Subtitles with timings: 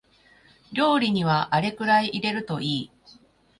[0.73, 2.91] 料理にはあれくらい入れるといい